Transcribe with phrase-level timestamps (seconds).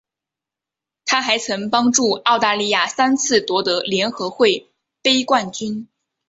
[1.05, 4.71] 她还曾帮助澳大利亚三次夺得联合会
[5.03, 5.87] 杯冠军。